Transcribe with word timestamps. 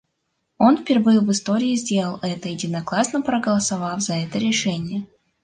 Он 0.57 0.77
впервые 0.77 1.19
в 1.19 1.29
истории 1.31 1.75
сделал 1.75 2.17
это, 2.23 2.49
единогласно 2.49 3.21
проголосовав 3.21 4.01
за 4.01 4.15
это 4.15 4.39
решение. 4.39 5.05